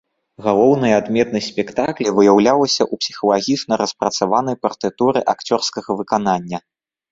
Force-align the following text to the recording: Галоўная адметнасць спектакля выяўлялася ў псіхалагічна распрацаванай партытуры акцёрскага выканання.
Галоўная 0.45 0.93
адметнасць 1.01 1.49
спектакля 1.53 2.09
выяўлялася 2.21 2.81
ў 2.87 3.05
псіхалагічна 3.05 3.73
распрацаванай 3.83 4.59
партытуры 4.67 5.19
акцёрскага 5.37 5.89
выканання. 6.03 6.57